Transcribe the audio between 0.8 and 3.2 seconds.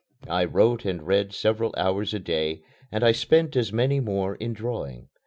and read several hours a day and I